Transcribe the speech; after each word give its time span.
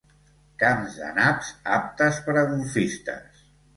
Camps 0.61 0.95
de 1.01 1.09
naps 1.17 1.51
aptes 1.75 2.19
per 2.29 2.35
a 2.41 2.47
golfistes. 2.55 3.45